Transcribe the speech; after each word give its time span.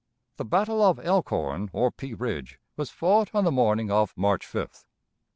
The 0.37 0.45
battle 0.45 0.81
of 0.81 0.97
Elkhorn, 0.97 1.69
or 1.73 1.91
Pea 1.91 2.15
Ridge, 2.15 2.59
was 2.75 2.89
fought 2.89 3.35
on 3.35 3.43
the 3.43 3.51
morning 3.51 3.91
of 3.91 4.17
March 4.17 4.47
5th. 4.47 4.85